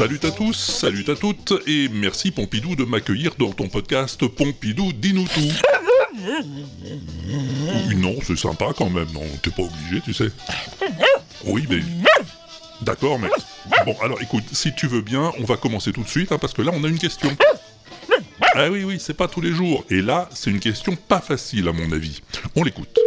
[0.00, 4.94] Salut à tous, salut à toutes, et merci Pompidou de m'accueillir dans ton podcast Pompidou
[4.94, 5.52] dis-nous tout.
[7.98, 10.30] Non, c'est sympa quand même, non, t'es pas obligé, tu sais.
[11.44, 11.80] Oui, mais...
[12.80, 13.28] D'accord, mais...
[13.84, 16.54] Bon, alors écoute, si tu veux bien, on va commencer tout de suite, hein, parce
[16.54, 17.28] que là, on a une question.
[18.54, 19.84] Ah oui, oui, c'est pas tous les jours.
[19.90, 22.22] Et là, c'est une question pas facile, à mon avis.
[22.56, 22.98] On l'écoute.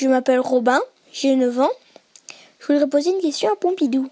[0.00, 0.80] Je m'appelle Robin,
[1.12, 1.72] j'ai 9 ans.
[2.58, 4.08] Je voudrais poser une question à Pompidou.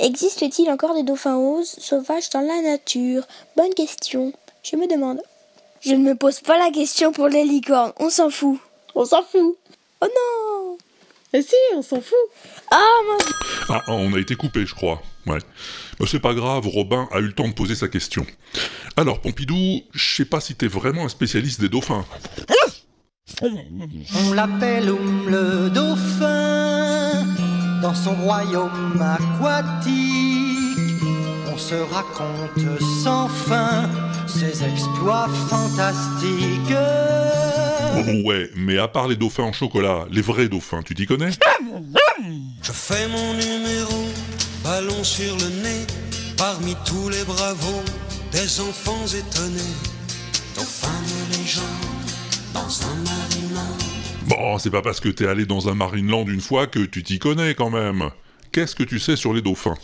[0.00, 3.26] Existe-t-il encore des dauphins roses sauvages dans la nature?
[3.56, 4.32] Bonne question.
[4.62, 5.20] Je me demande.
[5.82, 8.58] Je ne me pose pas la question pour les licornes, on s'en fout.
[8.94, 9.56] On s'en fout.
[10.00, 10.78] Oh non
[11.32, 12.16] Mais si, on s'en fout.
[12.70, 12.78] Ah
[13.68, 15.02] Ah, on a été coupé, je crois.
[15.26, 15.38] Ouais.
[15.98, 18.26] Mais c'est pas grave, Robin a eu le temps de poser sa question.
[18.96, 22.06] Alors, Pompidou, je sais pas si t'es vraiment un spécialiste des dauphins.
[23.42, 26.49] On l'appelle Oum le dauphin
[27.80, 31.02] dans son royaume aquatique.
[31.52, 33.88] On se raconte sans fin
[34.26, 36.74] ses exploits fantastiques.
[37.96, 41.30] Oh, ouais, mais à part les dauphins en chocolat, les vrais dauphins, tu t'y connais?
[42.62, 44.06] Je fais mon numéro,
[44.62, 45.86] ballon sur le nez,
[46.36, 47.82] parmi tous les bravos,
[48.30, 49.74] des enfants étonnés.
[50.54, 51.64] Dauphin de légende,
[52.54, 53.76] dans un marinement.
[54.26, 57.18] Bon, c'est pas parce que t'es allé dans un Marineland une fois que tu t'y
[57.18, 58.10] connais quand même.
[58.52, 59.76] Qu'est-ce que tu sais sur les dauphins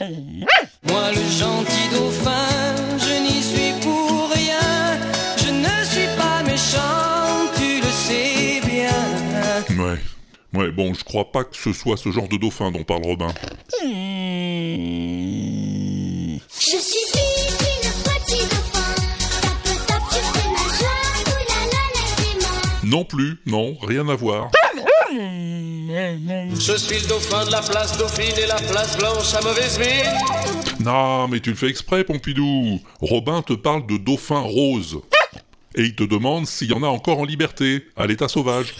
[0.00, 4.98] Moi le gentil dauphin, je n'y suis pour rien.
[5.38, 9.84] Je ne suis pas méchant, tu le sais bien.
[9.84, 9.98] Ouais.
[10.52, 13.32] Ouais, bon, je crois pas que ce soit ce genre de dauphin dont parle Robin.
[16.50, 17.09] Je suis
[22.90, 24.50] Non plus, non, rien à voir.
[25.12, 30.84] Je suis le dauphin de la place Dauphine et la place Blanche à mauvaise mine.
[30.84, 32.80] Non, mais tu le fais exprès, Pompidou.
[33.00, 35.02] Robin te parle de dauphin rose.
[35.76, 38.74] Et il te demande s'il y en a encore en liberté, à l'état sauvage.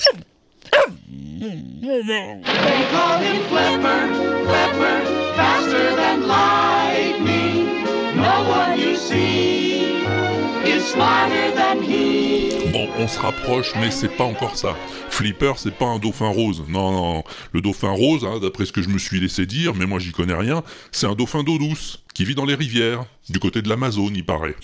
[12.72, 14.76] Bon, on se rapproche, mais c'est pas encore ça.
[15.09, 16.62] Flipper, c'est pas un dauphin rose.
[16.69, 17.25] Non, non.
[17.53, 20.12] Le dauphin rose, hein, d'après ce que je me suis laissé dire, mais moi j'y
[20.12, 20.62] connais rien,
[20.93, 24.25] c'est un dauphin d'eau douce, qui vit dans les rivières, du côté de l'Amazone, il
[24.25, 24.56] paraît.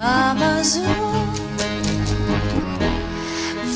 [0.00, 0.82] Amazon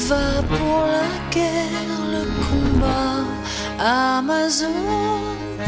[0.08, 1.04] va pour la
[1.34, 3.24] guerre, le combat.
[3.78, 4.68] Amazon.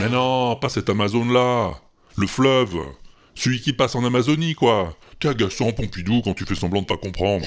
[0.00, 1.72] Mais non, pas cet Amazone-là.
[2.16, 2.78] Le fleuve.
[3.38, 4.96] Celui qui passe en Amazonie, quoi.
[5.20, 7.46] T'es agaçant, Pompidou, quand tu fais semblant de pas comprendre.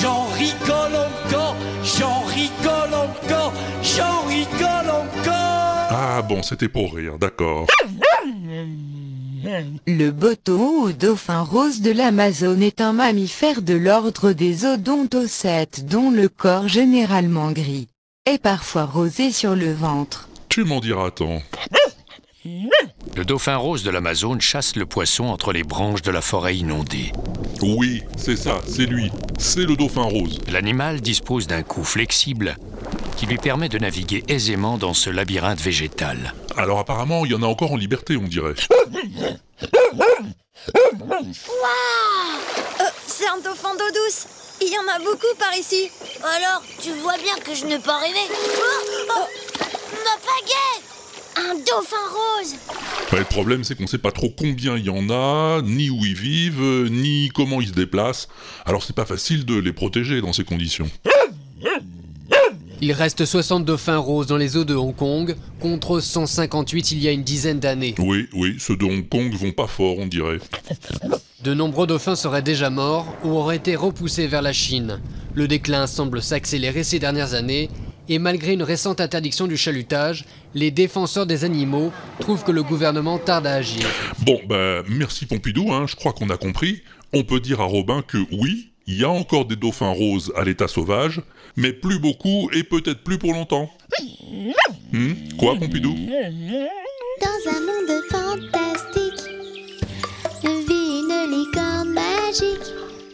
[0.00, 3.52] J'en rigole encore, j'en rigole encore,
[3.82, 5.26] j'en rigole encore.
[5.90, 7.66] Ah bon, c'était pour rire, d'accord.
[9.86, 16.10] Le boto ou dauphin rose de l'Amazone est un mammifère de l'ordre des odontocètes dont
[16.10, 17.88] le corps généralement gris
[18.24, 20.30] est parfois rosé sur le ventre.
[20.48, 21.42] Tu m'en diras tant.
[23.14, 27.12] Le dauphin rose de l'Amazone chasse le poisson entre les branches de la forêt inondée.
[27.60, 29.12] Oui, c'est ça, c'est lui.
[29.38, 30.38] C'est le dauphin rose.
[30.50, 32.56] L'animal dispose d'un cou flexible
[33.16, 36.32] qui lui permet de naviguer aisément dans ce labyrinthe végétal.
[36.56, 38.54] Alors apparemment, il y en a encore en liberté, on dirait.
[42.80, 44.26] Euh, c'est un dauphin d'eau douce.
[44.62, 45.90] Il y en a beaucoup par ici.
[46.24, 48.20] Alors, tu vois bien que je n'ai pas rêvé.
[48.30, 49.26] Oh, oh,
[49.92, 52.54] ma pagaie Un dauphin rose
[53.12, 56.14] Le problème, c'est qu'on sait pas trop combien il y en a, ni où ils
[56.14, 58.28] vivent, euh, ni comment ils se déplacent.
[58.64, 60.90] Alors c'est pas facile de les protéger dans ces conditions.
[62.80, 67.06] Il reste 60 dauphins roses dans les eaux de Hong Kong, contre 158 il y
[67.06, 67.94] a une dizaine d'années.
[67.98, 70.40] Oui, oui, ceux de Hong Kong vont pas fort, on dirait.
[71.44, 75.00] De nombreux dauphins seraient déjà morts ou auraient été repoussés vers la Chine.
[75.34, 77.68] Le déclin semble s'accélérer ces dernières années,
[78.08, 83.18] et malgré une récente interdiction du chalutage, les défenseurs des animaux trouvent que le gouvernement
[83.18, 83.86] tarde à agir.
[84.20, 86.82] Bon, bah, merci Pompidou, hein, je crois qu'on a compris.
[87.12, 90.44] On peut dire à Robin que oui, il y a encore des dauphins roses à
[90.44, 91.22] l'état sauvage,
[91.56, 93.70] mais plus beaucoup et peut-être plus pour longtemps.
[94.92, 95.12] Hmm?
[95.38, 95.94] Quoi, Pompidou?
[95.94, 97.60] Dans un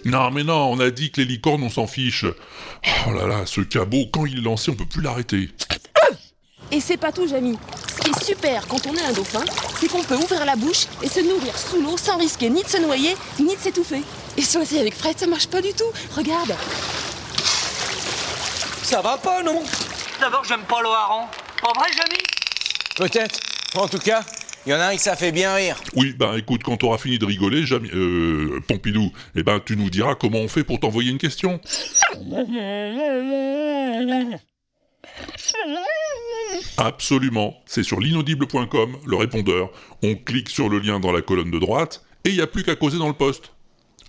[0.08, 2.24] Non, mais non, on a dit que les licornes, on s'en fiche.
[3.06, 5.50] Oh là là, ce cabot, quand il est lancé, on peut plus l'arrêter.
[6.72, 7.58] Et c'est pas tout, Jamy.
[7.94, 9.44] Ce qui est super quand on est un dauphin,
[9.78, 12.68] c'est qu'on peut ouvrir la bouche et se nourrir sous l'eau sans risquer ni de
[12.68, 14.02] se noyer, ni de s'étouffer.
[14.38, 15.90] Et ça aussi avec Fred, ça marche pas du tout.
[16.16, 16.54] Regarde.
[18.82, 19.62] Ça va pas, non?
[20.20, 21.28] D'abord, j'aime pas le hareng.
[21.62, 22.22] En vrai, Jamy
[22.96, 23.40] Peut-être.
[23.74, 24.22] En tout cas,
[24.68, 25.80] il y en a un qui ça fait bien rire.
[25.96, 30.14] Oui, ben écoute, quand t'auras fini de rigoler, euh, Pompidou, eh ben tu nous diras
[30.14, 31.58] comment on fait pour t'envoyer une question.
[36.76, 39.70] Absolument, c'est sur l'inaudible.com, le répondeur.
[40.02, 42.62] On clique sur le lien dans la colonne de droite, et il n'y a plus
[42.62, 43.52] qu'à causer dans le poste.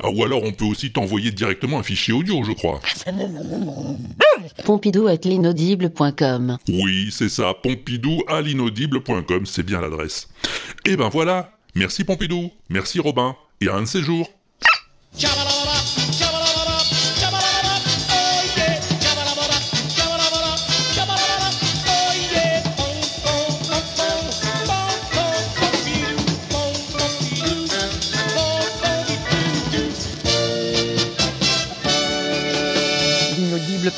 [0.01, 2.79] Ah, ou alors on peut aussi t'envoyer directement un fichier audio, je crois.
[4.65, 6.57] Pompidou at l'inaudible.com.
[6.69, 10.29] Oui, c'est ça, pompidou à l'inaudible.com, c'est bien l'adresse.
[10.85, 14.29] Et ben voilà, merci Pompidou, merci Robin, et à un de ces jours.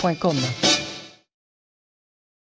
[0.03, 0.70] L'inaudible.com